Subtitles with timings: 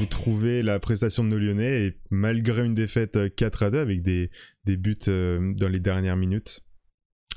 [0.00, 4.00] avez-vous trouvé la prestation de nos Lyonnais et malgré une défaite 4 à 2 avec
[4.00, 4.30] des,
[4.64, 6.60] des buts dans les dernières minutes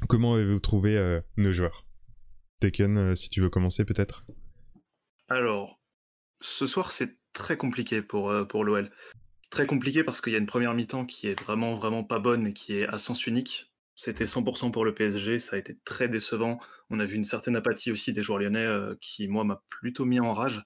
[0.08, 1.86] Comment avez-vous trouvé nos joueurs?
[2.62, 4.26] Taken, si tu veux commencer peut-être
[5.28, 5.82] Alors,
[6.40, 8.90] ce soir c'est très compliqué pour, pour l'OL.
[9.50, 12.48] Très compliqué parce qu'il y a une première mi-temps qui est vraiment vraiment pas bonne
[12.48, 13.74] et qui est à sens unique.
[13.96, 16.60] C'était 100% pour le PSG, ça a été très décevant.
[16.90, 18.68] On a vu une certaine apathie aussi des joueurs lyonnais
[19.02, 20.64] qui, moi, m'a plutôt mis en rage.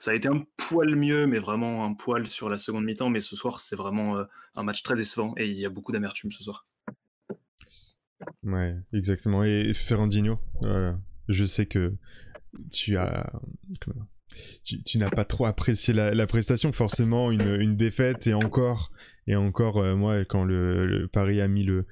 [0.00, 3.10] Ça a été un poil mieux, mais vraiment un poil sur la seconde mi-temps.
[3.10, 6.30] Mais ce soir, c'est vraiment un match très décevant et il y a beaucoup d'amertume
[6.30, 6.66] ce soir.
[8.42, 9.44] Ouais, exactement.
[9.44, 10.38] Et Ferrandinho,
[11.28, 11.92] je sais que
[12.72, 13.30] tu as.
[14.64, 18.92] Tu, n'as pas trop apprécié la, prestation, forcément, une, défaite et encore,
[19.26, 21.84] et encore, moi, quand le, Paris a mis le,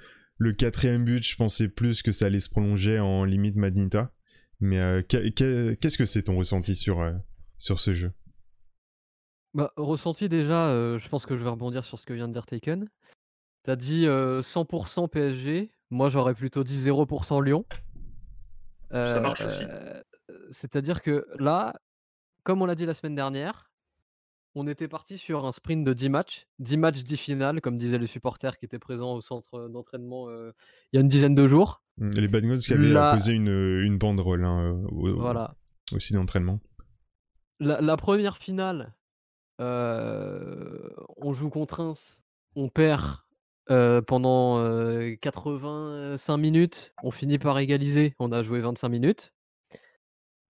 [0.56, 4.14] quatrième but, je pensais plus que ça allait se prolonger en limite Madinta.
[4.60, 7.02] Mais qu'est-ce que c'est ton ressenti sur,
[7.58, 8.12] sur ce jeu
[9.54, 12.46] bah, ressenti déjà, je pense que je vais rebondir sur ce que vient de dire
[12.46, 12.88] Taken.
[13.64, 17.64] T'as dit 100% PSG, moi j'aurais plutôt dit 0% Lyon.
[18.90, 19.64] Ça marche aussi.
[20.50, 21.74] C'est-à-dire que là,
[22.44, 23.70] comme on l'a dit la semaine dernière,
[24.54, 27.98] on était parti sur un sprint de 10 matchs, 10 matchs, 10 finales, comme disaient
[27.98, 30.52] les supporters qui étaient présents au centre d'entraînement il
[30.92, 31.82] y a une dizaine de jours.
[31.98, 35.54] Mmh, les Bad qui avaient posé une, une banderole hein, voilà.
[35.92, 36.60] aussi d'entraînement
[37.60, 38.94] la, première finale,
[39.58, 42.24] on joue contre Reims,
[42.56, 43.18] on perd
[44.06, 44.62] pendant
[45.20, 49.34] 85 minutes, on finit par égaliser, on a joué 25 minutes.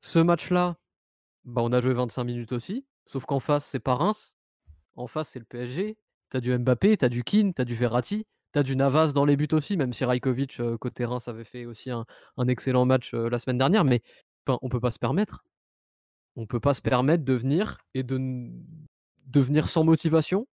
[0.00, 0.76] Ce match-là,
[1.44, 4.36] bah, on a joué 25 minutes aussi, sauf qu'en face, c'est pas Reims.
[4.96, 5.96] En face, c'est le PSG.
[6.30, 9.48] T'as du Mbappé, t'as du Keane, t'as du Verratti, t'as du Navas dans les buts
[9.52, 12.04] aussi, même si Rajkovic, côté Reims, avait fait aussi un,
[12.48, 14.02] excellent match la semaine dernière, mais
[14.46, 15.44] on peut pas se permettre.
[16.40, 18.48] On peut pas se permettre de venir et de,
[19.66, 20.46] sans motivation,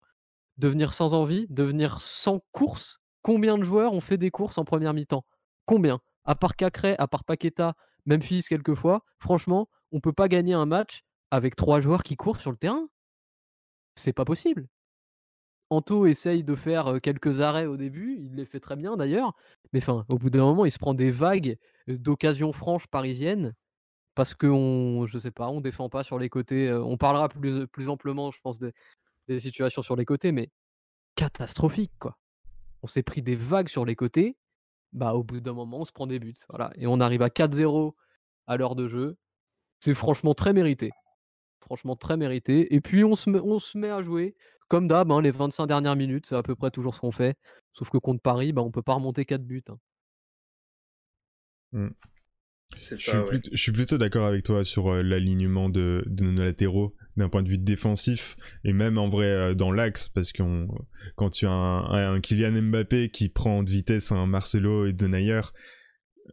[0.58, 3.02] de venir sans envie, de venir sans course?
[3.22, 5.26] Combien de joueurs ont fait des courses en première mi-temps?
[5.66, 6.00] Combien?
[6.24, 7.76] À part Cacré, à part Paqueta,
[8.06, 12.52] Memphis quelquefois, franchement, on peut pas gagner un match avec trois joueurs qui courent sur
[12.52, 12.88] le terrain?
[13.96, 14.70] C'est pas possible.
[15.70, 19.36] Anto essaye de faire quelques arrêts au début, il les fait très bien d'ailleurs,
[19.74, 21.58] mais au bout d'un moment, il se prend des vagues
[21.90, 23.54] d'occasions franches parisiennes
[24.16, 26.72] parce qu'on, je sais pas, on défend pas sur les côtés.
[26.72, 30.50] on parlera plus, plus amplement, je pense, des situations sur les côtés, mais
[31.16, 32.18] catastrophique, quoi.
[32.84, 34.38] On s'est pris des vagues sur les côtés.
[34.92, 36.36] Bah, au bout d'un moment, on se prend des buts.
[36.50, 36.72] Voilà.
[36.76, 37.96] Et on arrive à 4-0
[38.46, 39.18] à l'heure de jeu.
[39.80, 40.92] C'est franchement très mérité.
[41.62, 42.74] Franchement très mérité.
[42.76, 44.36] Et puis, on se met, on se met à jouer.
[44.68, 47.38] Comme d'hab, hein, les 25 dernières minutes, c'est à peu près toujours ce qu'on fait.
[47.74, 49.64] Sauf que contre Paris, bah, on peut pas remonter 4 buts.
[51.74, 51.90] Hein.
[52.80, 57.50] Je, suis plutôt d'accord avec toi sur euh, l'alignement de, nos latéraux d'un point de
[57.50, 60.44] vue défensif et même en vrai euh, dans l'axe parce que
[61.16, 65.42] quand tu as un, Kylian Mbappé qui prend de vitesse un Marcelo et Denayer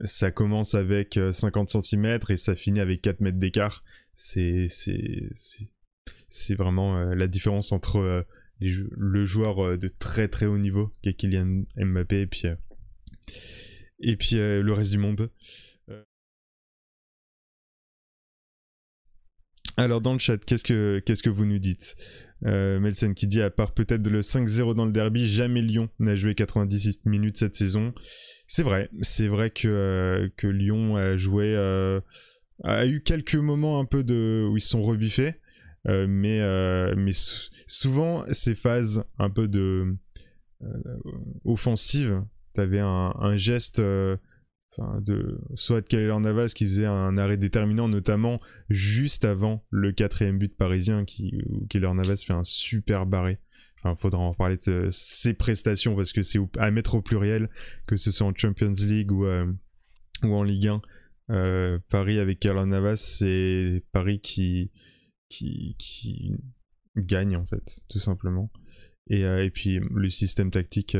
[0.04, 3.84] ça commence avec 50 euh, cm et ça finit avec 4 mètres d'écart.
[4.14, 4.66] C'est
[6.28, 8.24] c'est vraiment la différence entre
[8.60, 12.44] le joueur de très très haut niveau qui est Kylian Mbappé et puis
[14.00, 15.30] et puis le reste du monde
[19.76, 21.97] Alors dans le chat, qu'est-ce que, vous nous dites?
[22.47, 26.16] Euh, Melsen qui dit à part peut-être le 5-0 dans le derby, jamais Lyon n'a
[26.16, 27.92] joué 98 minutes cette saison.
[28.47, 32.00] C'est vrai, c'est vrai que, euh, Lyon a joué, euh,
[32.64, 35.34] a eu quelques moments un peu de où ils sont rebiffés,
[35.86, 36.41] mais,
[36.97, 37.12] mais
[37.66, 39.97] souvent ces phases un peu de
[41.44, 42.22] offensive,
[42.54, 43.80] t'avais un, un geste
[44.78, 51.04] de soit Navas qui faisait un arrêt déterminant notamment juste avant le quatrième but parisien
[51.04, 53.41] qui où Kaylor Navas fait un super barré.
[53.78, 57.50] Enfin faudra en parler de ses prestations parce que c'est à mettre au pluriel
[57.86, 59.50] que ce soit en Champions League ou, euh,
[60.22, 60.82] ou en Ligue 1
[61.30, 64.71] euh, Paris avec Kaylor Navas c'est Paris qui,
[65.28, 66.34] qui, qui
[66.97, 68.50] gagne en fait tout simplement.
[69.09, 70.97] Et, euh, et puis le système tactique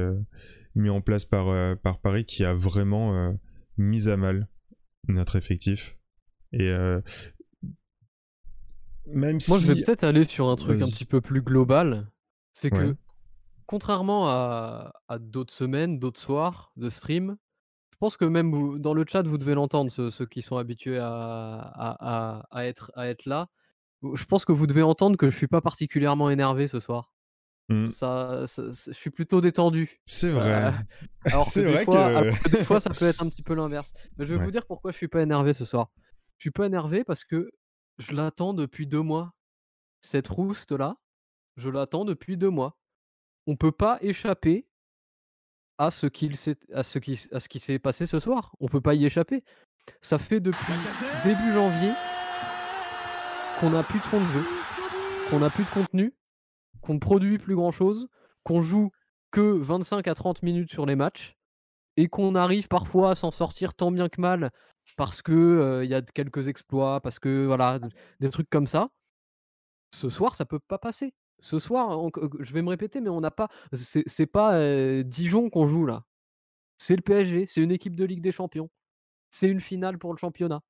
[0.75, 3.37] mis en place par, par Paris qui a vraiment
[3.77, 4.49] mise à mal
[5.09, 5.97] notre effectif.
[6.53, 7.01] Et euh,
[9.07, 9.51] même si.
[9.51, 12.11] Moi, je vais peut-être aller sur un truc un petit peu plus global.
[12.53, 12.97] C'est que,
[13.67, 17.37] contrairement à, d'autres semaines, d'autres soirs de stream,
[17.93, 20.99] je pense que même vous, dans le chat, vous devez l'entendre, ceux, qui sont habitués
[20.99, 23.49] à, à, être, à être là.
[24.15, 27.13] Je pense que vous devez entendre que je suis pas particulièrement énervé ce soir.
[27.71, 27.87] Mmh.
[27.87, 30.01] Ça, je suis plutôt détendu.
[30.05, 30.75] C'est vrai.
[31.25, 32.51] alors que, des, vrai fois, que...
[32.51, 33.93] des fois, ça peut être un petit peu l'inverse.
[34.19, 35.89] Mais je vais vous dire pourquoi je suis pas énervé ce soir.
[36.39, 37.49] Je suis pas énervé parce que
[37.99, 39.35] je l'attends depuis deux mois.
[40.01, 40.97] cette rouste-là,
[41.57, 42.77] je l'attends depuis deux mois.
[43.47, 44.67] On peut pas échapper
[45.79, 48.57] à ce qu'il s'est à ce qui à ce qui s'est passé ce soir.
[48.59, 49.45] On peut pas y échapper.
[50.01, 50.75] Ça fait depuis
[51.25, 51.93] début janvier
[53.61, 54.45] qu'on n'a plus de fond de jeu,
[55.29, 56.15] qu'on n'a plus de contenu,
[56.81, 58.09] qu'on produit plus grand chose,
[58.45, 58.91] qu'on joue
[59.31, 61.37] que 25 à 30 minutes sur les matchs
[61.97, 64.51] et qu'on arrive parfois à s'en sortir tant bien que mal
[64.97, 67.81] parce que il y a quelques exploits, parce que voilà,
[68.21, 68.91] des trucs comme ça.
[69.95, 71.15] Ce soir, ça peut pas passer.
[71.41, 72.11] Ce soir, on-
[72.41, 73.49] je vais me répéter, mais on n'a pas.
[73.73, 76.05] C'est pas euh, Dijon qu'on joue là.
[76.79, 78.71] C'est le PSG, c'est une équipe de Ligue des Champions.
[79.31, 80.63] C'est une finale pour le championnat.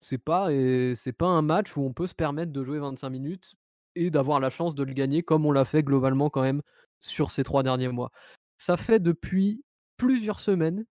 [0.00, 3.54] C'est pas, euh, pas un match où on peut se permettre de jouer 25 minutes
[4.00, 6.62] et d'avoir la chance de le gagner comme on l'a fait globalement quand même
[7.00, 8.10] sur ces trois derniers mois.
[8.58, 9.62] Ça fait depuis
[9.96, 10.84] plusieurs semaines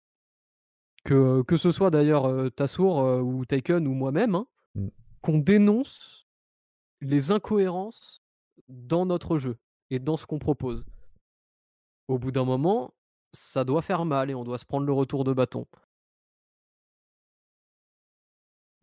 [1.04, 4.88] que, que ce soit d'ailleurs euh, Tassour euh, ou Taken ou moi-même, hein, Mm.
[5.22, 6.28] qu'on dénonce
[7.02, 8.22] les incohérences
[8.68, 9.58] dans notre jeu
[9.90, 10.86] et dans ce qu'on propose.
[12.08, 12.94] Au bout d'un moment,
[13.34, 15.66] ça doit faire mal et on doit se prendre le retour de bâton.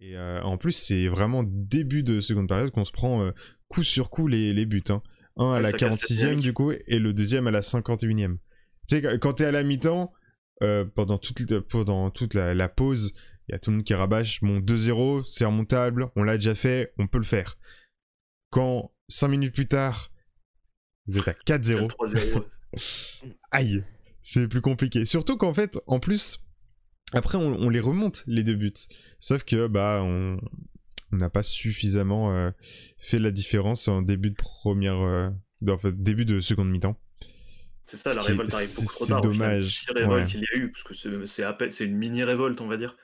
[0.00, 3.30] Et euh, en plus, c'est vraiment début de seconde période qu'on se prend euh,
[3.68, 4.82] coup sur coup les, les buts.
[4.90, 5.02] hein.
[5.38, 6.42] Un à Ouais, la ça casse la 46e dynamique.
[6.42, 8.36] du coup, et le deuxième à la 51e.
[8.88, 10.12] Tu sais, quand- t'es à la mi-temps,
[10.62, 13.12] euh, pendant toute, le- pendant toute la, la pause,
[13.48, 14.40] il y a tout le monde qui rabâche.
[14.42, 17.56] Bon, 2-0, c'est remontable, on l'a déjà fait, on peut le faire.
[18.50, 20.10] Quand 5 minutes plus tard,
[21.06, 22.44] vous êtes à C'est le 4-0, 3-0.
[23.50, 23.84] aïe,
[24.22, 25.04] c'est plus compliqué.
[25.04, 26.42] Surtout qu'en fait, en plus,
[27.12, 28.72] après, on, on les remonte, les deux buts.
[29.20, 30.38] Sauf que, bah, on
[31.12, 32.50] n'a pas suffisamment euh,
[32.98, 35.00] fait la différence en début de première.
[35.00, 35.30] euh,
[35.68, 36.96] en fait, début de seconde mi-temps.
[37.86, 39.22] C'est ça, Ce la qui révolte arrive c'est- beaucoup trop c'est tard.
[39.22, 39.38] final.
[39.38, 40.32] dommage, Si révolte ouais.
[40.34, 42.96] il y a eu, parce que c'est c'est c'est une mini révolte, on va dire.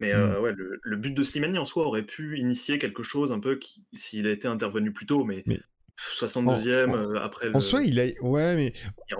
[0.00, 0.16] Mais Mm.
[0.16, 3.40] euh, ouais, le, le but de Slimani en soi aurait pu initier quelque chose un
[3.40, 3.58] peu
[3.92, 5.60] s'il a été intervenu plus tôt, mais, Mais-
[5.96, 8.06] 62e en- euh, après le, En soi, il a.
[8.22, 8.72] Ouais, mais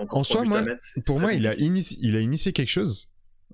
[0.09, 3.09] en soi, moi, c'est- c'est pour moi, il a, initié, il a initié quelque chose.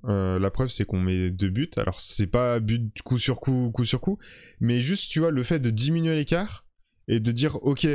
[0.08, 1.70] Euh, la preuve, c'est qu'on met deux buts.
[1.78, 4.20] Alors, c'est pas but coup sur coup, coup sur coup,
[4.60, 6.66] mais juste, tu vois, le fait de diminuer l'écart
[7.08, 7.88] et de dire, ok,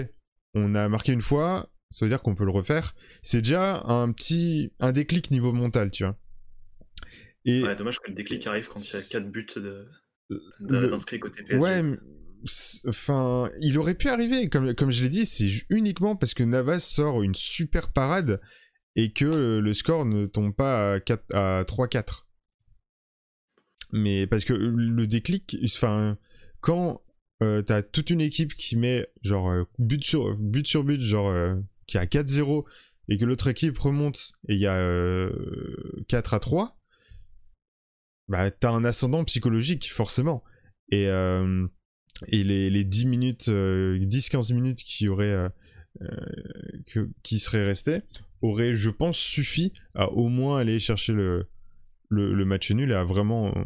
[0.55, 2.95] on a marqué une fois, ça veut dire qu'on peut le refaire.
[3.23, 6.17] C'est déjà un petit, un déclic niveau mental, tu vois.
[7.45, 9.89] Et Ouais, dommage que le déclic arrive quand il y a 4 buts de-
[10.61, 11.65] le- d'inscrits côté PSG.
[11.65, 11.97] Ouais, mais
[12.87, 16.81] enfin, il aurait pu arriver, comme, comme je l'ai dit, c'est uniquement parce que Navas
[16.81, 18.41] sort une super parade
[18.97, 22.25] et que euh, le score ne tombe pas à, 4 à 3-4.
[23.93, 25.57] Mais parce que le déclic,
[26.61, 27.03] quand
[27.43, 31.57] euh, t'as toute une équipe qui met genre euh, but sur but, genre euh,
[31.87, 32.65] qui a 4-0
[33.09, 36.79] et que l'autre équipe remonte et il y a euh, 4 à 3,
[38.29, 40.45] bah t'as un ascendant psychologique forcément.
[40.93, 41.67] Et, euh,
[42.29, 45.49] les, les 10 minutes, euh, 10-15 minutes qui auraient euh,
[46.03, 48.03] euh, qui seraient restées
[48.43, 51.49] auraient, je pense, suffi à au moins aller chercher le,
[52.09, 53.63] le, le match nul et à vraiment euh,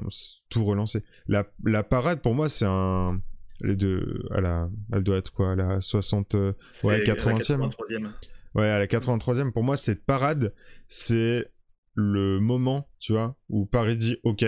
[0.49, 1.03] tout relancer.
[1.27, 3.21] La, la parade, pour moi, c'est un.
[3.61, 6.35] Les deux, à la, elle doit être quoi À la 60.
[6.35, 7.71] euh, C'est ouais, la 80e.
[7.71, 8.11] 83e.
[8.55, 10.53] Ouais, à la 83e, pour moi, cette parade,
[10.89, 11.51] c'est
[11.95, 14.45] le moment, tu vois, où Paris dit Ok,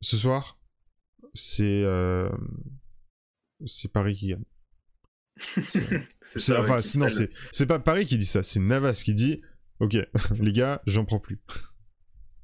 [0.00, 0.60] ce soir,
[1.34, 1.82] c'est.
[1.84, 2.30] euh,
[3.66, 4.44] c'est Paris qui gagne.
[5.38, 9.40] C'est ouais, pas Paris qui dit ça, c'est Navas qui dit
[9.80, 9.96] Ok,
[10.40, 11.40] les gars, j'en prends plus.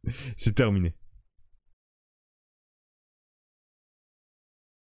[0.36, 0.94] c'est terminé.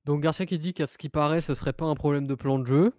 [0.05, 2.57] Donc Garcia qui dit qu'à ce qui paraît, ce serait pas un problème de plan
[2.57, 2.93] de jeu.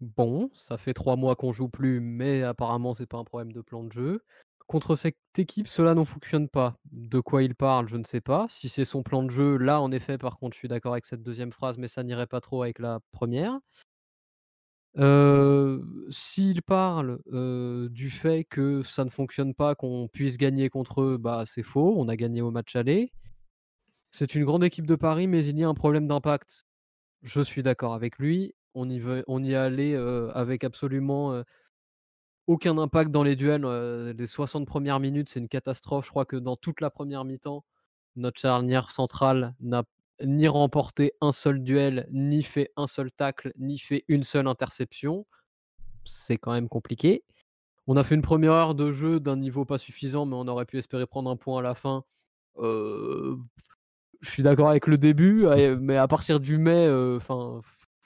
[0.00, 3.62] Bon, ça fait trois mois qu'on joue plus, mais apparemment c'est pas un problème de
[3.62, 4.24] plan de jeu.
[4.66, 6.76] Contre cette équipe, cela ne fonctionne pas.
[6.90, 8.46] De quoi il parle, je ne sais pas.
[8.48, 11.06] Si c'est son plan de jeu, là en effet, par contre, je suis d'accord avec
[11.06, 13.58] cette deuxième phrase, mais ça n'irait pas trop avec la première.
[14.94, 17.20] S'il parle
[17.90, 21.94] du fait que ça ne fonctionne pas, qu'on puisse gagner contre eux, bah c'est faux.
[21.96, 23.12] On a gagné au match aller.
[24.10, 26.66] C'est une grande équipe de Paris, mais il y a un problème d'impact.
[27.22, 28.54] Je suis d'accord avec lui.
[28.74, 29.94] On y, veut, on y est allé
[30.34, 31.42] avec absolument
[32.46, 33.64] aucun impact dans les duels.
[33.64, 36.06] les 60 premières minutes, c'est une catastrophe.
[36.06, 37.64] Je crois que dans toute la première mi-temps,
[38.16, 39.84] notre charnière centrale n'a
[40.24, 45.26] ni remporté un seul duel, ni fait un seul tacle, ni fait une seule interception.
[46.04, 47.24] C'est quand même compliqué.
[47.86, 50.66] On a fait une première heure de jeu d'un niveau pas suffisant, mais on aurait
[50.66, 52.04] pu espérer prendre un point à la fin.
[52.58, 53.36] Euh,
[54.20, 57.60] je suis d'accord avec le début, euh, mais à partir du mai, enfin,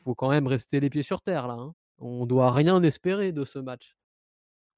[0.04, 1.54] faut quand même rester les pieds sur terre là.
[1.54, 1.74] hein.
[1.98, 3.96] On doit rien espérer de ce match.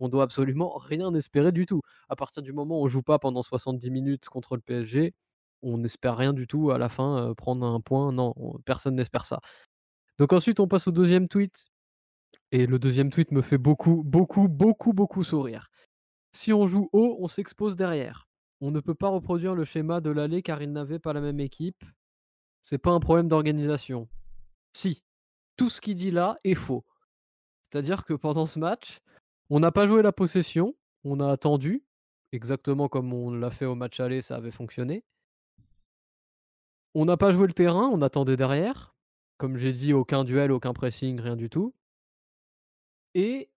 [0.01, 1.81] On doit absolument rien espérer du tout.
[2.09, 5.15] À partir du moment où on joue pas pendant 70 minutes contre le PSG,
[5.63, 8.13] on n'espère rien du tout à la fin prendre un point.
[8.13, 9.41] Non, on- personne n'espère ça.
[10.19, 11.71] Donc ensuite, on passe au deuxième tweet.
[12.53, 15.69] Et le deuxième tweet me fait beaucoup, beaucoup, beaucoup, beaucoup sourire.
[16.33, 18.27] Si on joue haut, on s'expose derrière.
[18.61, 21.41] On ne peut pas reproduire le schéma de l'aller car ils n'avaient pas la même
[21.41, 21.85] équipe.
[22.63, 24.09] C'est pas un problème d'organisation.
[24.75, 25.03] Si,
[25.57, 26.85] tout ce qu'il dit là est faux.
[27.63, 29.01] C'est-à-dire que pendant ce match,
[29.51, 30.75] on n'a pas joué la possession,
[31.05, 31.85] on a attendu,
[32.33, 35.05] exactement comme on l'a fait au match aller, ça avait fonctionné.
[36.95, 38.95] On n'a pas joué le terrain, on attendait derrière.
[39.37, 41.75] Comme j'ai dit, aucun duel, aucun pressing, rien du tout.
[43.15, 43.51] Et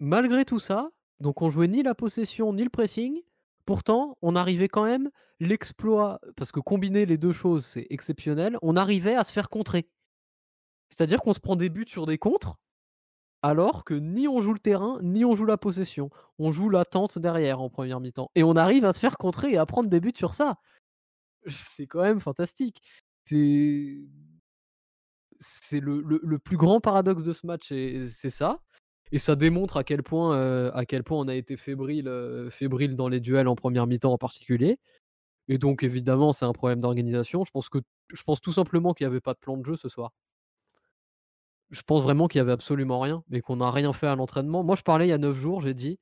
[0.00, 3.22] malgré tout ça, donc on jouait ni la possession ni le pressing.
[3.64, 5.10] Pourtant, on arrivait quand même
[5.40, 8.58] l'exploit, parce que combiner les deux choses, c'est exceptionnel.
[8.62, 9.88] On arrivait à se faire contrer.
[10.88, 12.58] C'est-à-dire qu'on se prend des buts sur des contres,
[13.42, 16.10] alors que ni on joue le terrain, ni on joue la possession.
[16.38, 18.30] On joue l'attente derrière en première mi-temps.
[18.34, 20.58] Et on arrive à se faire contrer et à prendre des buts sur ça.
[21.48, 22.82] C'est quand même fantastique.
[23.24, 23.98] C'est.
[25.40, 28.60] C'est le, le- plus grand paradoxe de ce match, et c'est ça.
[29.12, 30.36] Et ça démontre à quel point,
[30.72, 32.10] à quel point on a été fébrile,
[32.50, 34.78] fébrile dans les duels en première mi-temps en particulier.
[35.48, 37.44] Et donc évidemment, c'est un problème d'organisation.
[37.44, 37.78] Je pense que
[38.14, 40.12] je pense tout simplement qu'il n'y avait pas de plan de jeu ce soir.
[41.70, 44.62] Je pense vraiment qu'il y avait absolument rien, mais qu'on n'a rien fait à l'entraînement.
[44.64, 45.98] Moi, je parlais il y a 9 jours, j'ai dit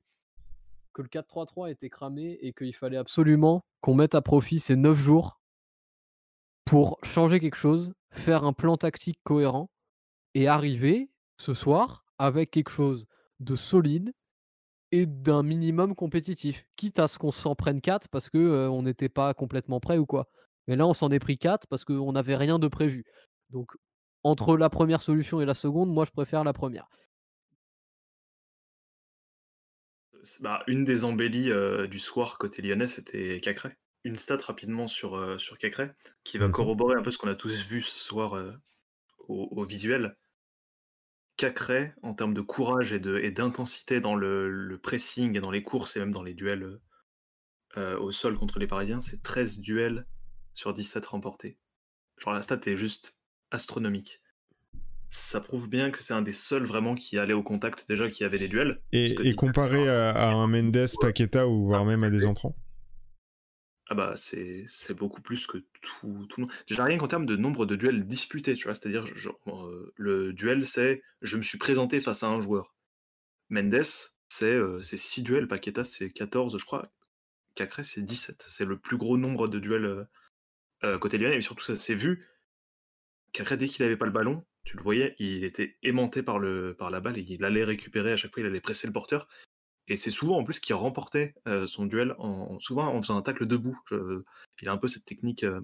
[0.97, 4.97] que le 4-3-3 était cramé et qu'il fallait absolument qu'on mette à profit ces 9
[4.97, 5.39] jours
[6.65, 9.69] pour changer quelque chose, faire un plan tactique cohérent
[10.33, 13.05] et arriver ce soir avec quelque chose
[13.39, 14.11] de solide
[14.91, 16.65] et d'un minimum compétitif.
[16.75, 19.99] Quitte à ce qu'on s'en prenne 4 parce que euh, on n'était pas complètement prêt
[19.99, 20.27] ou quoi.
[20.67, 23.05] Mais là, on s'en est pris 4 parce qu'on n'avait rien de prévu.
[23.51, 23.71] Donc,
[24.23, 26.89] entre la première solution et la seconde, moi, je préfère la première.
[30.41, 33.69] Bah, une des embellies euh, du soir côté lyonnais, c'était Cacré.
[34.03, 35.91] Une stat rapidement sur, euh, sur Cacré,
[36.23, 36.51] qui va Mhm.
[36.53, 38.51] corroborer un peu ce qu'on a tous vu ce soir euh,
[39.27, 40.15] au, au visuel.
[41.37, 45.51] Cacré, en termes de courage et de- et d'intensité dans le, le pressing et dans
[45.51, 46.79] les courses et même dans les duels
[47.77, 50.07] euh, au sol contre les Parisiens, c'est 13 duels
[50.53, 51.57] sur 17 remportés.
[52.17, 53.19] Genre la stat est juste
[53.51, 54.21] astronomique.
[55.09, 58.23] Ça prouve bien que c'est un des seuls vraiment qui allait au contact déjà qui
[58.23, 58.81] avait des duels.
[58.91, 62.03] Et, Parce que et 17, comparé à, à un Mendes, Paqueta ou voire Ah, même
[62.03, 62.55] à des entrants
[63.89, 66.55] Ah bah c'est c'est beaucoup plus que tout, tout le monde.
[66.67, 70.33] Déjà rien qu'en termes de nombre de duels disputés, tu vois, c'est-à-dire genre, euh, le
[70.33, 72.75] duel c'est je me suis présenté face à un joueur.
[73.49, 73.83] Mendes
[74.29, 76.91] c'est euh, c'est 6 duels, Paqueta c'est 14 je crois,
[77.57, 78.45] Cacré c'est 17.
[78.47, 80.03] C'est le plus gros nombre de duels euh,
[80.83, 82.21] euh, côté lyonnais, et surtout ça s'est vu.
[83.33, 86.75] Cacré dès qu'il avait pas le ballon, tu le voyais, il était aimanté par, le,
[86.77, 89.29] par la balle et il allait récupérer à chaque fois, il allait presser le porteur.
[89.87, 93.21] Et c'est souvent en plus qu'il remportait euh, son duel, en, souvent en faisant un
[93.21, 93.79] tacle debout.
[93.89, 94.23] Je-
[94.61, 95.61] il a un peu cette technique euh,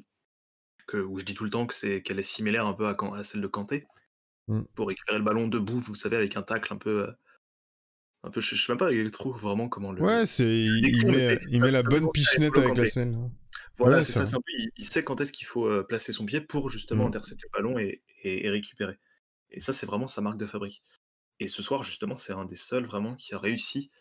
[0.87, 3.23] que, où je dis tout le temps que c'est qu'elle est similaire un peu à,
[3.23, 3.85] celle de Kanté.
[4.47, 4.61] Mm.
[4.75, 7.07] Pour récupérer le ballon debout, vous savez, avec un tacle un peu.
[7.07, 7.11] euh,
[8.23, 10.01] un peu je, je sais même pas, trouve vraiment comment le.
[10.01, 13.05] Ouais, c'est il, met, il la bonne pichenette avec la bloqué.
[13.75, 15.83] Voilà, Ouais, c'est ça, c'est un peu, il, il sait quand est-ce qu'il faut euh,
[15.83, 18.99] placer son pied pour justement intercepter le ballon et, et- et récupérer.
[19.51, 20.83] Et ça, c'est vraiment sa marque de fabrique.
[21.39, 23.91] Et ce soir, justement, c'est un des seuls vraiment qui a réussi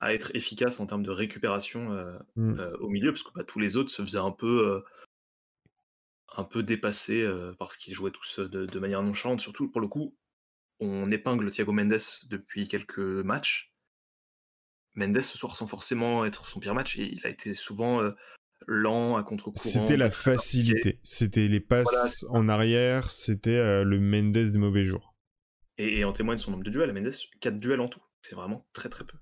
[0.00, 2.58] à être efficace en termes de récupération euh, Mm.
[2.60, 4.80] euh, au milieu, parce que bah, tous les autres se faisaient un peu, euh,
[6.36, 7.24] un peu dépasser
[7.58, 9.40] parce qu'ils jouaient tous de, de manière nonchalante.
[9.40, 10.16] Surtout, pour le coup,
[10.80, 11.96] on épingle Thiago Mendes
[12.28, 13.72] depuis quelques matchs.
[14.94, 18.02] Mendes, ce soir, sans forcément être son pire match, il a été souvent
[18.66, 19.56] lent, à contre-courant.
[19.56, 20.98] C'était la facilité.
[21.02, 23.10] C'était les passes Voilà, en arrière.
[23.10, 25.14] C'était euh, le Mendes des mauvais jours.
[25.78, 26.92] Et, et en témoigne son nombre de duels.
[26.92, 28.00] Mendes, 4 duels en tout.
[28.22, 29.18] C'est vraiment très très peu.